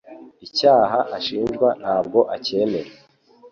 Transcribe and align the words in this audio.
icyaha 0.45 0.99
ashinjwa 1.17 1.69
ntabwo 1.81 2.19
acyemera 2.35 2.91